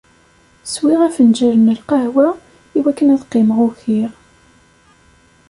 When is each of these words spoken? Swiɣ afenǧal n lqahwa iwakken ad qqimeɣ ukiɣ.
Swiɣ 0.73 0.99
afenǧal 1.07 1.55
n 1.59 1.73
lqahwa 1.77 2.27
iwakken 2.77 3.11
ad 3.13 3.21
qqimeɣ 3.25 3.59
ukiɣ. 3.67 4.11